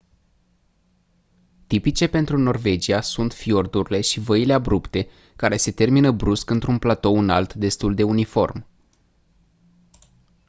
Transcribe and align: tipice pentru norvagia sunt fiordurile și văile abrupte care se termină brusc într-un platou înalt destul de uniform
tipice 1.67 2.07
pentru 2.07 2.37
norvagia 2.37 3.01
sunt 3.01 3.33
fiordurile 3.33 4.01
și 4.01 4.19
văile 4.19 4.53
abrupte 4.53 5.07
care 5.35 5.57
se 5.57 5.71
termină 5.71 6.11
brusc 6.11 6.49
într-un 6.49 6.77
platou 6.79 7.17
înalt 7.17 7.53
destul 7.53 7.95
de 7.95 8.03
uniform 8.03 8.65